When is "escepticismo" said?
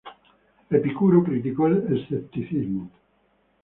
1.95-2.89